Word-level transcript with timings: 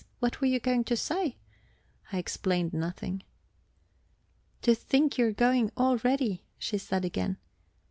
What 0.17 0.41
were 0.41 0.47
you 0.47 0.59
going 0.59 0.83
to 0.85 0.97
say?" 0.97 1.37
I 2.11 2.17
explained 2.17 2.73
nothing. 2.73 3.21
"To 4.63 4.73
think 4.73 5.19
you 5.19 5.27
are 5.27 5.31
going 5.31 5.71
already," 5.77 6.43
she 6.57 6.79
said 6.79 7.05
again. 7.05 7.37